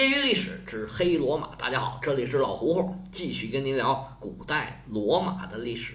[0.00, 5.92] 业余历史之黑罗马，大家好，这里是老胡胡，继续跟您聊古代罗马的历史。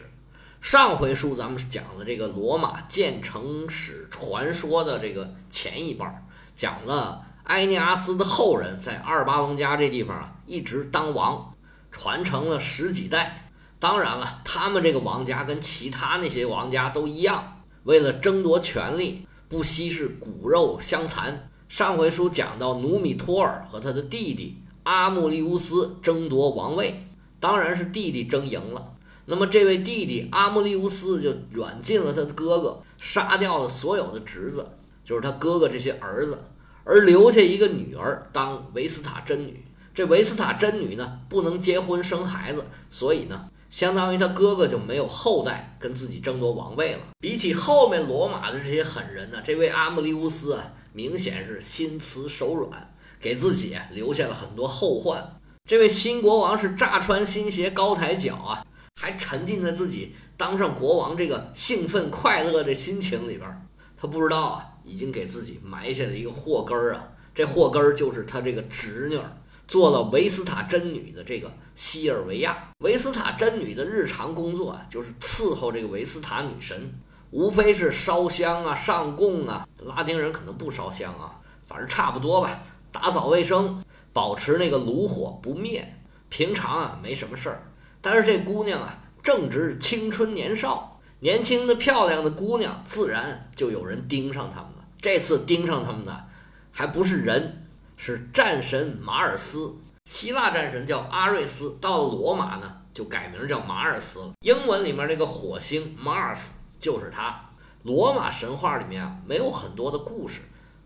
[0.61, 6.23] 上回书咱们讲了这个罗马建成史传说的这个前一半，
[6.55, 11.55] 讲了埃尼阿斯的后人在阿尔巴隆加这地方啊一直当王，
[11.91, 13.49] 传承了十几代。
[13.79, 21.49] 当然了，他们这个王家跟其他那些王家都一样，为了争夺权力，不惜是骨肉相残。
[21.67, 27.07] 上回书讲到，努米托尔和他的弟弟阿穆利乌斯争夺王位，
[27.39, 28.93] 当然是弟弟争赢了。
[29.25, 34.65] 那么这位弟弟阿穆利乌斯就软禁了他的哥哥，杀掉了所有的侄子，
[35.03, 36.37] 就是他哥哥这些儿子，
[36.83, 39.65] 而留下一个女儿当维斯塔真女。
[39.93, 46.99] 这维斯塔真女呢，不能结婚生孩子，所以呢，相当于他哥哥就没有后代跟自己争夺王位了。
[47.19, 50.63] 比起后面罗马的这些狠人呢，这位阿穆利乌斯啊。
[50.95, 55.37] 明显是心慈手软，给自己留下了很多后患。
[55.69, 58.65] 这位新国王是乍穿新鞋高抬脚啊，
[59.01, 63.67] 还沉浸在自己当上国王这个兴奋快乐的心情里边。
[63.97, 67.09] 他不知道啊，已经给自己埋下了一个祸根儿啊。
[67.33, 69.19] 这祸根儿就是他这个侄女
[69.67, 72.69] 做了维斯塔真女的这个西尔维亚。
[72.79, 76.89] 维斯塔真女的日常工作啊，就是伺候这个维斯塔女神。
[77.35, 82.57] 无非是烧香啊、上供啊，拉丁人可能不烧香啊，反正差不多吧。
[82.93, 83.83] 打扫卫生，
[84.13, 85.85] 保持那个炉火不灭。
[86.29, 87.61] 平常啊没什么事儿，
[87.99, 94.85] 但是这姑娘啊正值青春年少，年轻的漂亮的姑娘，自然就有人盯上他们了。
[95.01, 96.25] 这次盯上他们的
[96.71, 99.75] 还不是人，是战神马尔斯。
[100.09, 104.31] 希腊战神叫阿瑞斯，到了罗马呢就改名叫马尔斯了。
[104.39, 106.51] 英文里面那个火星 Mars。
[106.79, 107.49] 就是他，
[107.83, 110.41] 罗马神话里面啊没有很多的故事，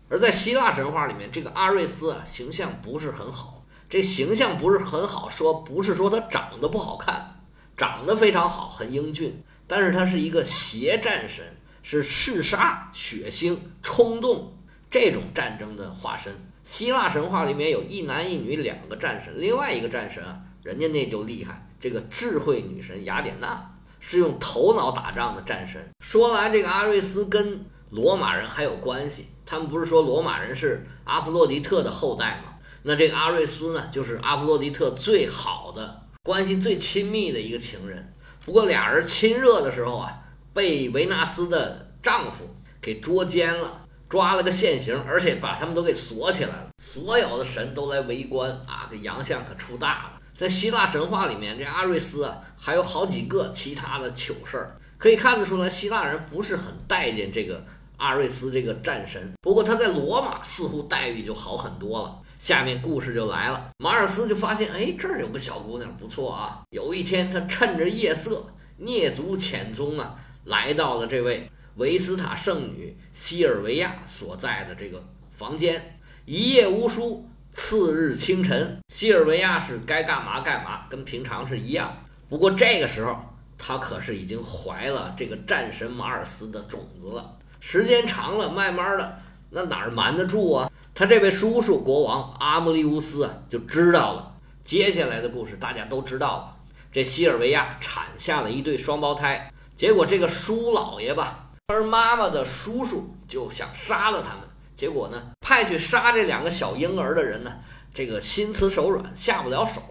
[0.08, 3.64] 而在希腊神话里面，这个阿瑞斯啊形象不是很好。
[3.88, 7.42] 这形象不是很好，说不是说他长得不好看，
[7.76, 11.44] 长得非常好，很英俊，但是他是一个邪战神，
[11.82, 14.56] 是嗜杀、血腥、冲动
[14.88, 16.32] 这种战争的化身。
[16.64, 23.69] 希腊神话里面有一男一女两个战神，另外一个战神啊，人家那就厉害，这个智慧女神雅典娜。
[24.00, 25.80] 是用头脑打仗的战神。
[26.04, 29.26] 说来，这个阿瑞斯跟罗马人还有关系。
[29.46, 32.54] 他们不是说罗马人是阿弗洛狄特的后代吗？
[32.82, 38.14] 那这个阿瑞斯呢，就是阿弗洛狄特最好的关系、最亲密的一个情人。
[38.44, 40.18] 不过俩人亲热的时候啊，
[40.54, 42.48] 被维纳斯的丈夫
[42.80, 46.68] 给捉奸了，抓了个现行，而且把他们都给锁起来了。
[46.78, 50.19] 所有的神都来围观啊，这洋相可出大了。
[50.40, 57.62] 在希腊神话里面，这阿瑞斯啊，还有好几个其他的糗事儿，可以看得出来，希腊人不是很待见这个
[57.98, 59.34] 阿瑞斯这个战神。
[59.42, 62.18] 不过他在罗马似乎待遇就好很多了。
[62.38, 66.62] 下面故事就来了，马尔斯就发现，哎，这儿有个小姑娘不错啊。
[66.70, 68.42] 有一天，他趁着夜色，
[68.80, 75.04] 蹑足潜踪啊，来到了这位维斯塔圣女西尔维亚所在的这个
[75.36, 77.26] 房间，一夜无书。
[77.52, 81.96] 次日清晨，西尔维亚是该干嘛干嘛，跟平常是一样。
[82.28, 83.18] 不过这个时候，
[83.58, 87.36] 他可是已经怀了这个战神马尔斯的种子了。
[87.58, 90.70] 时间长了，慢慢的，那哪儿瞒得住啊？
[90.94, 94.32] 他这位叔叔国王阿穆利乌斯啊，就知道了。
[94.64, 96.56] 接下来的故事大家都知道了。
[96.92, 104.49] 这西尔维亚产下了一对双胞胎，结果这个叔老爷吧，而妈妈的叔叔就想杀了他们。
[104.80, 107.52] 结果呢，派去杀这两个小婴儿的人呢，
[107.92, 109.82] 这个心慈手软，下不了手，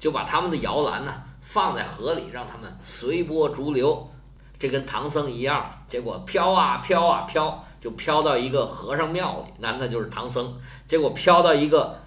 [0.00, 4.10] 就把他们的摇篮呢放在河里，让他们随波逐流，
[4.58, 5.70] 这跟唐僧一样。
[5.86, 10.58] 结果飘啊飘啊飘，就飘到一个和尚庙里，男的就是唐僧。
[10.86, 12.00] 结果飘到一个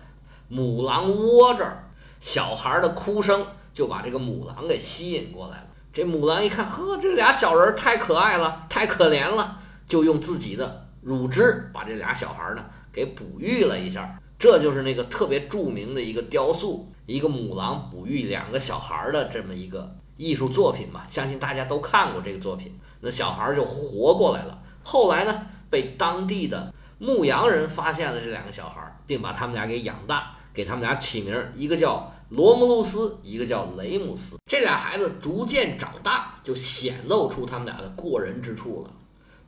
[0.47, 1.91] 母狼窝这儿，
[2.21, 5.67] 小孩的哭声就把这个母狼给吸引过来了。
[5.93, 10.80] 这母狼一看，呵，这俩小人太可爱了，太可怜了，就用自己的。
[11.01, 21.05] 乳汁把这俩小孩呢给哺育了一下，这就是那个特别著名的一个雕塑，一个母狼哺育两个小孩的这么一个艺术作品吧。
[21.07, 24.61] 相信大家都看过这个作品，那小孩就活过来了。
[24.83, 34.37] 后来呢，被当地的牧羊人发现了这两个小孩，并把他们俩给养大，给他们俩起名，一个叫罗姆路斯，一个叫雷姆斯。
[34.45, 38.93] 这俩孩子逐渐长大，就显露出他们俩的过人之处了。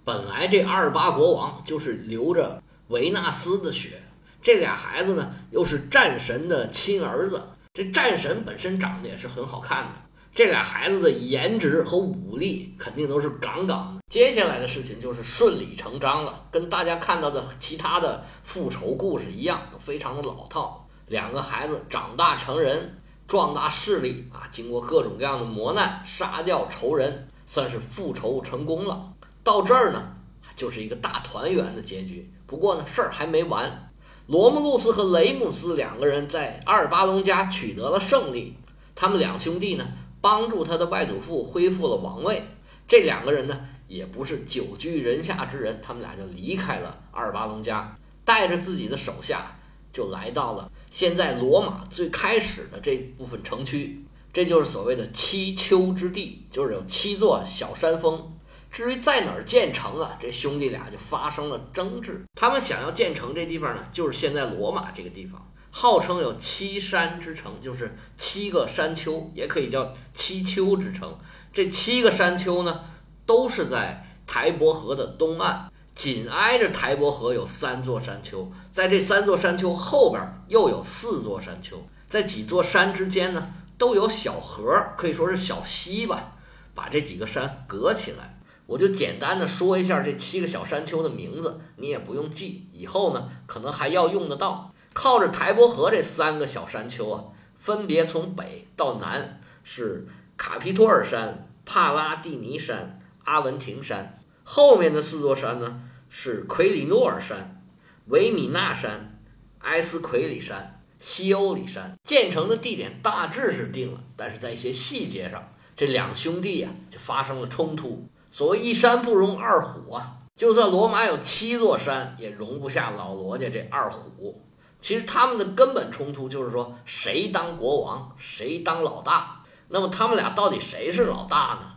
[0.06, 4.02] 本来这阿尔巴国王就是流着维纳斯的血，
[4.42, 7.42] 这俩孩子呢又是战神的亲儿子，
[7.74, 9.92] 这战神本身长得也是很好看的，
[10.36, 14.02] 这俩孩子的颜值和武力肯定都是杠杠的。
[14.10, 20.86] 接下来的事情就是顺理成章了，跟大家看到的其他的复仇故事一样，都非常的老套。
[21.08, 29.14] 两个孩子长大成人，壮大势力啊，经过各种各样的磨难，杀掉仇人，算是复仇成功了。
[29.44, 30.16] 到这儿呢，
[30.56, 32.32] 就是一个大团圆的结局。
[32.48, 33.92] 不过呢，事儿还没完。
[34.28, 38.56] 罗慕路斯和雷姆斯两个人在阿尔巴隆家取得了胜利，
[38.96, 39.86] 他们两兄弟呢，
[40.22, 42.42] 帮助他的外祖父恢复了王位。
[42.88, 49.58] 这两个人呢，也不是久居人下之人，他们俩就离开了阿尔巴隆家，带着自己的手下，
[49.92, 58.32] 就来到了现在罗马最开始的这部分城区，这就是所谓的七丘之地，就是有七座小山峰。
[58.74, 62.26] 至于在哪儿建成啊，这兄弟俩就发生了争执。
[62.34, 65.40] 他们想要建成这地方呢，就是现在罗马这个地方，
[65.70, 71.16] 号称有七山之城，就是七个山丘，也可以叫七丘之城。
[71.54, 72.84] 这七个山丘呢，
[73.28, 86.34] 都是在台伯河的东岸，紧挨着台伯河有三座山丘，在这三座山丘后边又有四座山丘，在几座山之间呢，都有小河，可以说是小溪吧，
[86.74, 88.33] 把这几个山隔起来。
[88.66, 94.74] 我就简单的说一下这七个小山丘的名字，你也不用记，以后呢可能还要用得到。
[94.94, 97.24] 靠着台伯河这三个小山丘啊，
[97.60, 100.08] 分别从北到南是
[100.38, 104.20] 卡皮托尔山、帕拉蒂尼山、阿文廷山。
[104.44, 107.64] 后面的四座山呢是奎里诺尔山、
[108.08, 109.20] 维米纳山、
[109.60, 111.98] 埃斯奎里山、西欧里山。
[112.04, 118.08] 建成的地点大致是定了，但是在一些细节上，这两兄弟呀就发生了冲突。
[118.34, 124.42] 所谓一山不容二虎啊，就算罗马有七座山，也容不下老罗家这二虎。
[124.82, 129.44] 其实他们的根本冲突就是说，谁当国王，谁当老大。
[129.68, 131.74] 那么他们俩到底谁是老大呢？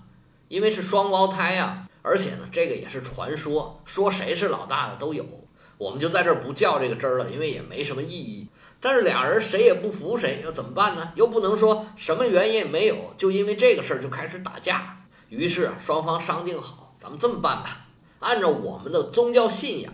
[0.49, 5.27] 因为是双胞胎呀，而且呢，这个也是传说，说谁是老大的都有。
[5.77, 8.49] 我们就在这儿不较这个真儿了，因为也没什么意义。
[8.81, 11.13] 但是俩人谁也不服谁，要怎么办呢？
[11.17, 14.96] 又不能说什么原因也没有，就因为这个事儿就开始打架。
[15.29, 17.87] 于是双方商定好，咱们这么办吧，
[18.21, 19.93] 按照我们的宗教信仰，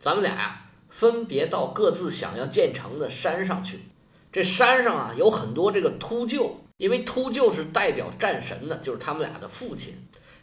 [0.00, 3.80] 咱们俩呀分别到各自想要建成的山上去。
[4.32, 9.94] 这山上啊有很多这个秃鹫，因为秃鹫是代表战神的，就是他们俩的父亲。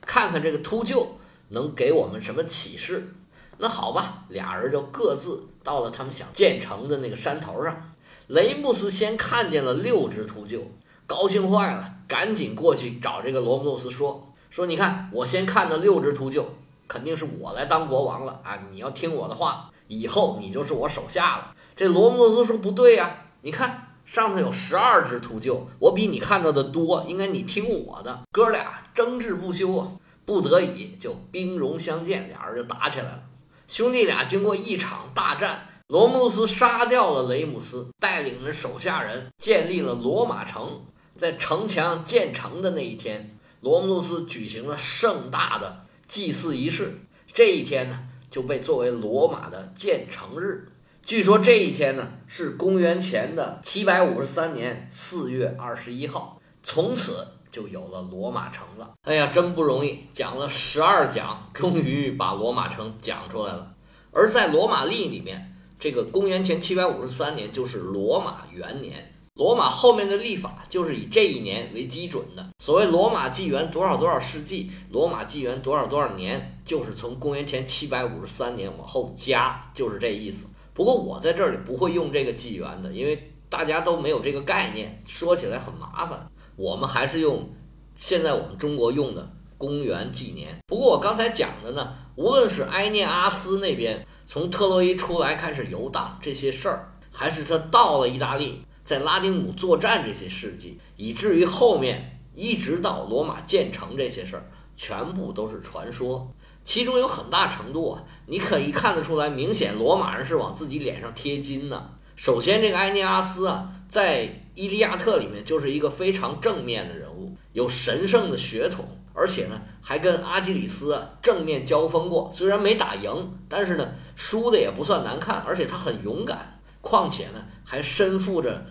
[0.01, 1.07] 看看这个秃鹫
[1.49, 3.13] 能给我们什么启示？
[3.57, 7.93] 那好吧，俩人就各自到了他们想建成的那个山头上。
[8.27, 10.61] 雷姆斯先看见了六只秃鹫。
[11.05, 16.43] 高兴坏了，赶紧过去找这个罗姆路斯说：“说你看，我先看到六只秃鹫，
[16.87, 18.57] 肯定是我来当国王了啊！
[18.71, 29.91] 你要听我的话，以后你就是我手下了。”这罗姆路斯说：“不对呀，你看上头有十二只秃鹫，我比你看到的多，应该你听我的。”哥俩争执不休啊，
[30.25, 33.23] 不得已就兵戎相见，俩人就打起来了。
[33.67, 40.81] 兄弟俩经过一场大战，罗姆路斯杀掉了雷姆斯，带领着手下人建立了罗马城。
[41.23, 46.99] 在城墙建成的那一天，罗姆路斯举行了盛大的祭祀仪式。
[47.33, 47.97] 这一天呢，
[48.29, 50.67] 就被作为罗马的建成日。
[51.05, 56.41] 据说这一天呢，是公元前的七百五十三年四月二十一号。
[56.61, 58.91] 从此就有了罗马城了。
[59.03, 63.73] 哎呀，真不容易，讲了十二讲，终于把罗马城讲出来了。
[64.11, 69.12] 而在罗马历里面，这个公元前七百五十三年就是罗马元年。
[69.35, 72.49] 罗马后面的历法就是以这一年为基准的。
[72.59, 80.45] 所谓罗马纪元多少多少世纪，罗马纪元多少多少年，就是从公元前七百五十三年往后加，就是这意思。
[80.75, 86.27] 不过我在这里不会用这个纪元的，因为大家都没有这个概念，说起来很麻烦。
[86.55, 87.49] 我们还是用
[87.95, 90.55] 现在我们中国用的公元纪年。
[90.67, 98.63] 不过我刚才讲的呢，无论是埃涅阿斯那边从特洛伊出来开始游荡这些事儿，还是他到了意大利。
[98.83, 106.29] 在拉丁姆作战这些事迹，以至于后面一直到罗马建成这些事儿，全部都是传说。
[106.63, 111.89] 其中有很大程度啊，你可以看得出来，明显罗马人是往自己脸上贴金呢。
[112.15, 114.25] 首先，这个埃涅阿斯啊，在
[114.55, 122.31] 《伊利亚特》里面就是一个非常正面的人物，有神圣的血统，而且呢，还跟阿基里斯啊正面交锋过。
[122.33, 126.61] 虽然没打赢，但是呢，输的也不算难看，而且他很勇敢。
[126.83, 128.61] 况且呢，还身负着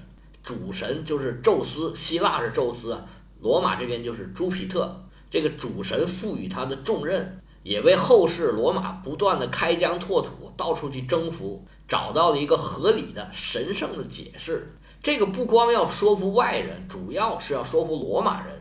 [0.42, 3.06] 主神，就是宙斯，希腊是宙斯啊，
[3.40, 14.70] 罗马这边就是朱庇特，这个主神赋予他的重任，也为后世罗马不断的开疆拓土、到处去征服，找到了一个合理的、神圣的解释。
[15.02, 18.54] 这个不光要说服外人，主要是要说服罗马人，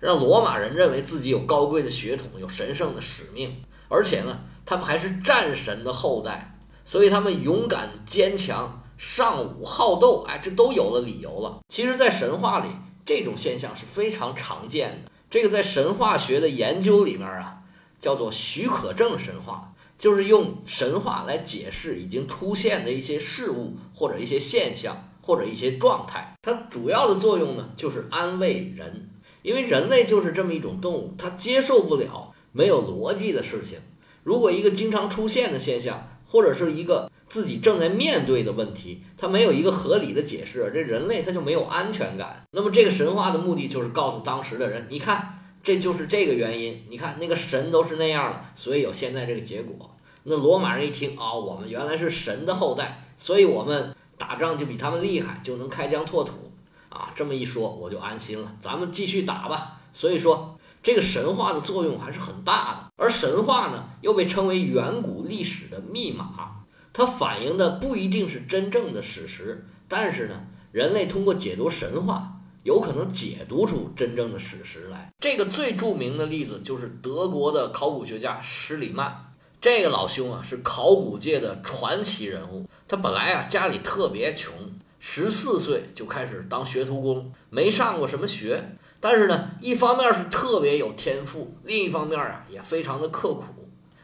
[0.00, 8.82] 让罗马人认为自己有高贵的血统，有神圣的使命，而且呢，他们还是战神的后代，所以他们勇敢坚强。
[8.96, 11.60] 尚武好斗，哎，这都有了理由了。
[11.68, 12.68] 其实，在神话里，
[13.04, 15.10] 这种现象是非常常见的。
[15.28, 17.58] 这个在神话学的研究里面啊，
[18.00, 26.34] 叫做许可证神话，就是用神话来解释已经出现的一些事物或者一些现象或者一些状态。
[26.42, 29.10] 它主要的作用呢，就是安慰人，
[29.42, 33.78] 因为人类就是这么一种动物，它接受不了没有逻辑的事情。
[34.22, 42.44] 如果一个经常出现的现象，或者是一个自己正在面对的问题，它没有一个合理的解释，这人类他就没有安全感。
[42.52, 46.84] 那么这个神话的目的就是告诉当时的人，你看，这就是这个原因。
[46.88, 49.96] 你看那个神都是那样的，所以有现在这个结果。
[50.24, 56.52] 那罗马人一听啊，我们原来是神的后代，所以我们打仗就比他们厉害，就能开疆拓土
[56.88, 57.12] 啊。
[57.14, 59.80] 这么一说，我就安心了，咱们继续打吧。
[59.92, 60.55] 所以说。
[60.82, 66.64] 这个神话的作用还是很大的，而神话呢，又被称为远古历史的密码。
[66.92, 75.12] 它反映的不一定是真正的史实，但是呢，人类通过解读神话，有可能解读出真正的史实来。
[75.18, 79.34] 这个最著名的例子就是德国的考古学家施里曼。
[79.60, 82.68] 这个老兄啊，是考古界的传奇人物。
[82.86, 84.54] 他本来啊，家里特别穷，
[85.00, 88.76] 十四岁就开始当学徒工，没上过什么学。
[89.00, 93.44] 但是呢，一方面是特别有天赋，另一方面啊也非常的刻苦。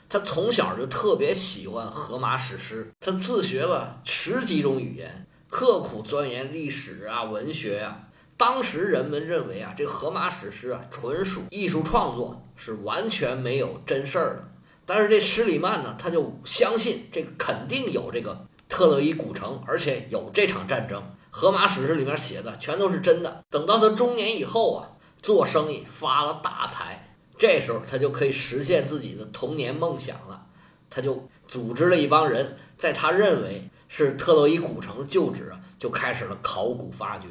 [0.09, 8.09] 他从小就特别喜欢荷马史诗，他自学了十几种语言，刻苦钻研历史啊、文学呀。
[8.37, 14.49] 当时人们认为啊，这荷马史诗啊纯属艺术创作，是完全没有真事儿的。
[14.85, 21.03] 但是这施里曼呢，他就相信这个肯定有这个特洛伊古城，而且有这场战争。
[21.35, 23.43] 荷马史诗里面写的全都是真的。
[23.49, 24.91] 等到他中年以后啊，
[25.23, 30.47] 做生意发了大财，这时候他就可以实现自己的童年梦想了。
[30.91, 37.27] 他就组织了一帮人，在他认为是特洛伊古城的旧址，就开始了考古发掘。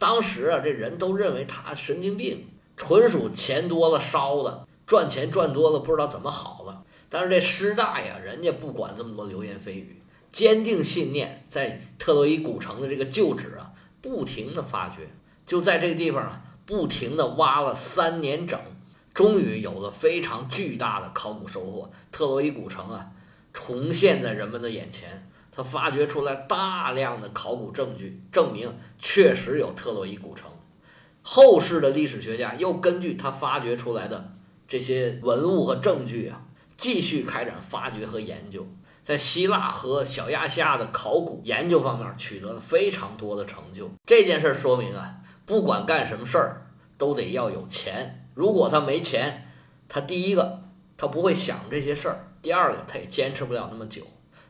[0.00, 6.82] 当时啊，这人都认为他神经病，纯属钱多了烧的，赚钱赚多了不知道怎么好了。
[7.08, 10.02] 但是这师大呀，人家不管这么多流言蜚语。
[10.34, 13.70] 坚定信念，在特洛伊古城的这个旧址啊，
[14.02, 15.08] 不停的发掘，
[15.46, 18.58] 就在这个地方啊，不停的挖了三年整，
[19.14, 21.88] 终于有了非常巨大的考古收获。
[22.10, 23.12] 特洛伊古城啊，
[23.52, 30.50] 重现在人们的眼前，他发掘出来大量的考古证据，证明确实有特洛伊古城。
[31.22, 34.34] 后世的历史学家又根据他发掘出来的
[34.66, 36.42] 这些文物和证据啊，
[36.76, 38.66] 继续开展发掘和研究。
[39.04, 43.90] 在希腊和小亚细亚的考古研究方面取得了非常多的成就。
[44.06, 48.26] 这件事说明啊，不管干什么事儿，都得要有钱。
[48.32, 49.52] 如果他没钱，
[49.86, 50.62] 他第一个
[50.96, 54.02] 他不会想这些事儿，第二个他也坚持不了那么久。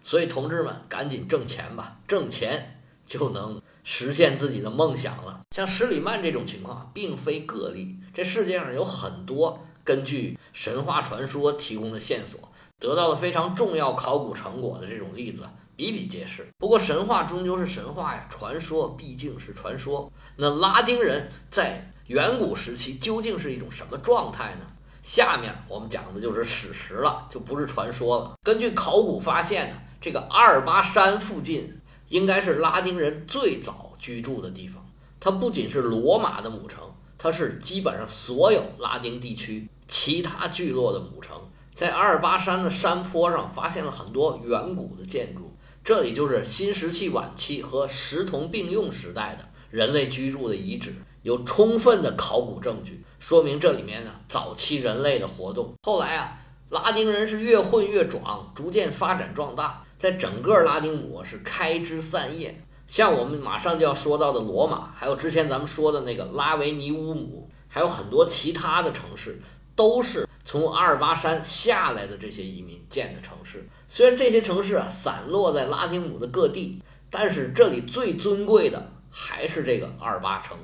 [0.04, 5.40] 所以同志们，赶紧挣钱吧，挣钱就能实现自己的梦想了。
[5.50, 12.38] 像施里曼这种情况并非个例，这世界上有很多根据神话传说提供的线索。
[12.84, 15.42] 得到了非常重要考古成果的这种例子
[15.74, 16.46] 比比皆是。
[16.58, 20.12] 不过神话终究是神话呀，传说毕竟是传说。
[20.36, 24.66] 那拉丁人在远古时期究竟是一种什么状态呢？
[25.02, 28.34] 下面我们讲的就是史实了，就不是传说了。
[28.42, 34.84] 根据考古发现呢，这个阿尔巴山附近应该是拉丁人最早居住的地方。
[35.18, 36.82] 它不仅是罗马的母城，
[37.16, 41.34] 它是基本上所有拉丁地区其他聚落的母城。
[41.74, 45.52] 在阿尔巴山的山坡上发现了很多远古的建筑，
[45.82, 55.74] 这里就是新石器晚期和石铜并用时代的人类居住的遗址，有充分的考古证据说明这里面呢早期人类的活动。
[55.82, 56.38] 后来啊，
[56.70, 62.62] 拉丁人是越混越壮，逐渐发展壮大，在整个拉丁姆是开枝散叶。
[62.86, 69.42] 像我们马上就要说到的罗马，还有之前咱们说的那个拉维尼乌姆，还有很多其他的城市，
[69.74, 70.28] 都是。
[70.44, 80.56] 从阿尔巴山下来的这些移民建的城市，虽然这些城市啊散落在拉丁姆的各地，但是这里最尊贵的还是这个阿尔巴城，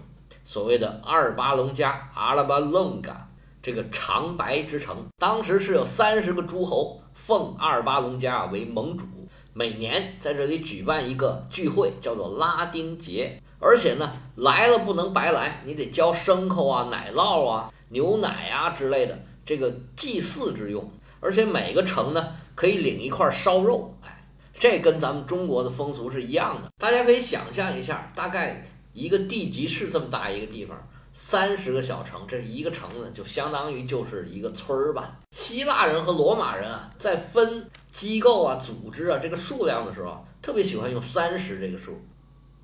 [0.44, 3.28] 所谓的阿尔巴隆加阿拉巴隆嘎
[3.62, 5.06] 这个长白之城。
[5.18, 9.06] 当时是有三十个诸侯奉阿尔巴隆加为盟主，
[9.54, 13.40] 每年在这里举办一个聚会，叫做拉丁节。
[13.58, 19.18] 而且呢，来了不能白来，你得交牲口啊、奶酪啊、牛奶啊之类的。
[19.44, 26.68] 这个祭祀之用，而且每个城呢可以领一块烧肉，哎，这跟咱们中国的风俗是一样的。
[26.78, 30.76] 大家可以想象一下，大概一个地级市这么大一个地方，
[31.12, 35.18] 三十个小城，这一个城呢，就相当于就是一个村儿吧。
[35.32, 42.00] 希腊人和罗马人啊，在分机构啊、组织啊这个数量的时候，特别喜欢用三十这个数。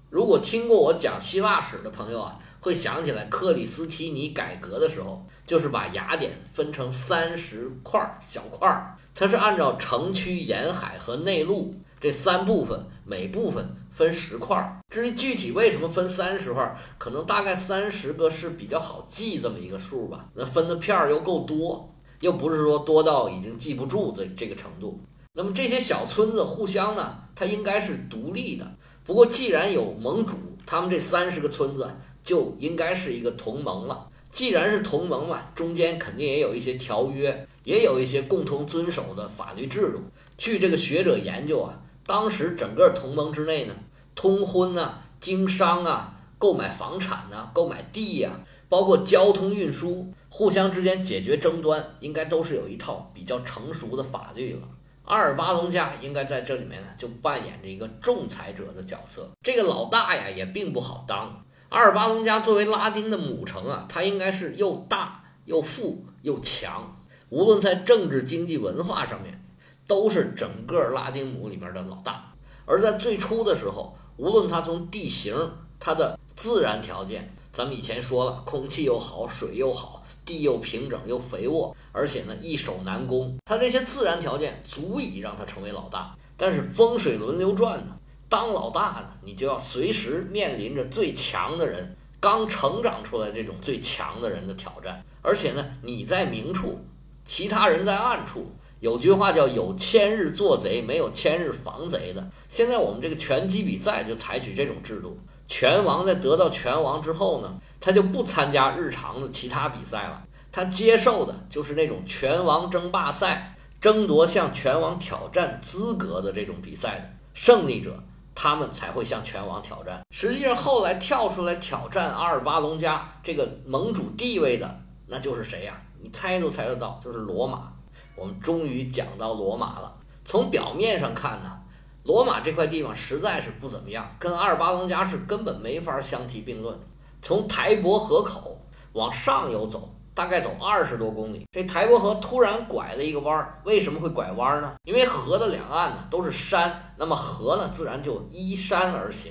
[0.08, 14.78] 如果听过我讲希腊史的朋友啊，会想起来克里斯提尼改革的时候，就是把雅典分成三十块小块儿，它是按照城区、沿海和内陆这三部分，每部分分十块儿。
[14.90, 20.26] 至于具体为什么分三十块，可能大概三十个是比较好记这么一个数吧。
[20.34, 24.98] 那分的片儿又够多，又不是说多到已经记不住的这个程度。
[25.34, 28.66] 那么这些小村子互相呢，它应该是独立的。
[29.04, 30.34] 不过，既然有盟主，
[30.66, 31.88] 他们这三十个村子
[32.26, 34.10] 就应该是一个同盟了。
[34.30, 40.02] 既然是同盟嘛，中间肯定也有一些条约，也有一些共同遵守的法律制度。
[40.36, 43.74] 据这个学者研究啊，当时整个同盟之内呢，
[44.14, 48.30] 通婚啊、经商啊、购买房产呐、购买地呀，
[48.68, 54.68] 包括交通运输，互相之间解决争端，应该都是有一套比较成熟的法律了。
[55.04, 59.30] 阿尔巴隆加应该在这里面呢，就扮演着一个仲裁者的角色。
[59.42, 61.42] 这个老大呀，也并不好当。
[61.68, 66.96] 阿尔巴隆加作为拉丁的母城啊，它应该是又大又富又强，
[67.28, 69.44] 无论在政治、经济、文化上面，
[69.86, 72.32] 都是整个拉丁姆里面的老大。
[72.64, 75.34] 而在最初的时候，无论它从地形、
[75.78, 80.02] 它的自然条件，咱们以前说了，空气又好，水又好。
[80.24, 86.16] 地又平整又肥沃，而且呢易守难攻，它这些自然条件足以让它成为老大。
[86.36, 87.96] 但是风水轮流转呢，
[88.28, 95.04] 当老大呢，你就要随时面临着最强的人，刚成长出来这种最强的人的挑战。
[95.22, 96.84] 而且呢，你在明处，
[97.24, 98.52] 其他人在暗处。
[98.80, 102.30] 有句话叫“有千日做贼，没有千日防贼”的。
[102.48, 105.18] 现在我们这个拳击比赛就采取这种制度，
[105.48, 107.58] 拳王在得到拳王之后呢。
[107.78, 118.02] 他就不参加日常的其他比赛了，他接受的就是那种拳王争霸赛，争夺向拳王挑战资格的这种比赛的胜利者，
[118.36, 120.00] 他们才会向拳王挑战。
[120.10, 125.80] 实际上，后来跳出来挑战阿尔巴隆加这个盟主地位的，那就是谁呀？
[126.02, 127.72] 你猜都猜得到，就是罗马。
[128.14, 129.92] 我们终于讲到罗马了。
[130.24, 131.58] 从表面上看呢，
[132.02, 136.78] 罗马这块地方实在是不怎么样，跟阿尔巴隆加是根本没法相提并论。
[137.22, 138.60] 从台伯河口
[138.92, 143.60] 往上游走，大概走二十多公里，这台伯河突然拐了一个弯儿。
[143.64, 144.72] 为什么会拐弯呢？
[144.84, 149.30] 因为河的两岸呢都是山，那么河呢自然就依山而行。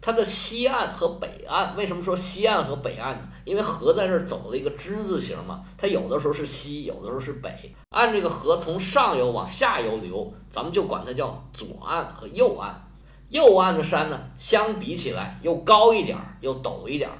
[0.00, 3.28] 它的西岸和北岸，为什么说西岸和北岸呢？
[3.44, 7.72] 因为河在这儿走了一个之字形嘛，它有的时候是西，有的时候是北。
[7.90, 12.84] 按这个河从上游往下游流，咱们就管它叫左岸和右岸。
[13.28, 17.14] 右岸的山呢，相比起来又高一点儿，又陡一点儿；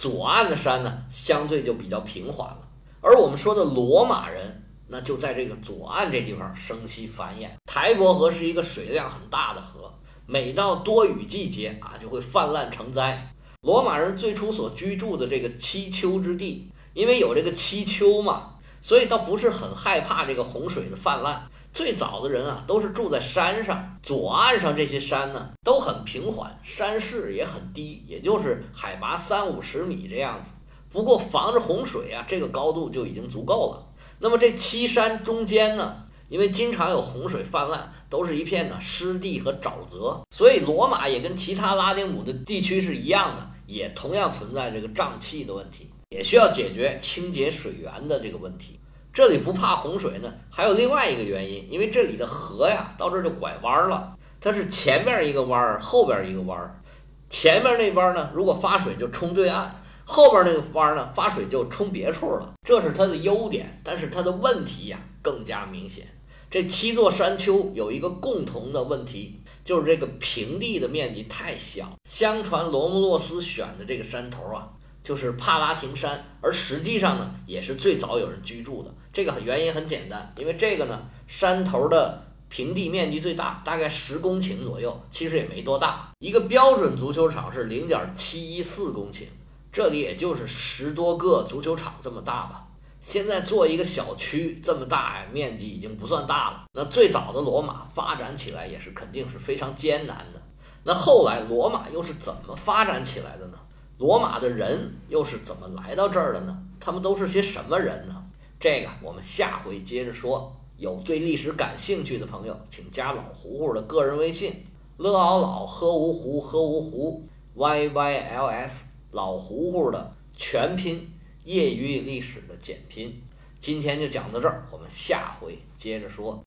[0.00, 2.66] 左岸的山呢，相对就比较平缓了。
[3.02, 7.50] 而我们说的罗马人，那就在这个左岸这地方生息繁衍。
[7.66, 9.92] 台伯河是一个水量很大的河，
[10.24, 13.30] 每到多雨季节啊，就会泛滥成灾。
[13.60, 21.46] 罗马人最初所居住的这个七丘之地，因为有这个七丘嘛，所以倒不是很害怕这个洪水的泛滥。
[21.72, 30.52] 最早的人啊，都是住在山上，左岸上这些山呢都很平缓，山势也很低，也就是海拔三五十米这样子。
[30.90, 33.86] 不过防着洪水啊，这个高度就已经足够了。
[34.18, 48.79] 那么这七山中间呢，因为经常有洪水泛滥，都是一片呢湿地和沼泽，所以罗马也跟其他拉丁姆的地区是一样的，也同样存在这个胀气的问题，也需要解决清洁水源的这个问题。
[49.20, 54.16] 这里不怕洪水呢，还有另外一个原因，因为这里的河呀，到这就拐弯了。
[54.40, 56.80] 它是前面一个弯儿，后边一个弯儿。
[57.28, 59.68] 前面那弯呢，如果发水就冲对岸；
[60.06, 62.54] 后边那个弯呢，发水就冲别处了。
[62.66, 66.06] 这是它的优点，但是它的问题呀更加明显。
[66.50, 71.92] 这七座山丘有一个共同的问题，就是这个平地的面积太小。
[72.08, 74.70] 相传罗慕洛斯选的这个山头啊。
[75.02, 78.94] 就是帕拉廷山，而实际上呢，也是最早有人居住的。
[79.12, 86.10] 这个原因很简单，因为这个呢，山头的平地面积最大，大概十公顷左右，其实也没多大。
[86.18, 89.24] 一个标准足球场是零点七一四公顷，
[89.72, 92.66] 这里也就是十多个足球场这么大吧。
[93.02, 96.64] 现在做一个小区这么大呀，面积已经不算大了。
[96.74, 100.42] 那最早的罗马发展起来也是肯定是非常艰难的。
[100.84, 103.58] 那后来罗马又是怎么发展起来的呢？
[104.00, 106.58] 罗马的人又是怎么来到这儿的呢？
[106.80, 108.24] 他们都是些什么人呢？
[108.58, 110.56] 这个我们下回接着说。
[110.78, 114.64] 有对历史感兴趣的朋友，请加老胡胡的个人微信
[114.96, 121.06] ：l 嗷老喝芜湖喝芜湖 y y l s 老胡胡的全拼，
[121.44, 123.22] 业余历史的简拼。
[123.58, 126.38] 今天就讲到这儿，我们下回接着说。